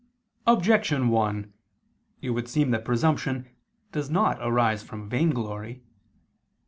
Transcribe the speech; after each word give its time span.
Objection 0.47 1.09
1: 1.09 1.53
It 2.23 2.31
would 2.31 2.47
seem 2.49 2.71
that 2.71 2.83
presumption 2.83 3.47
does 3.91 4.09
not 4.09 4.39
arise 4.41 4.81
from 4.81 5.07
vainglory. 5.07 5.83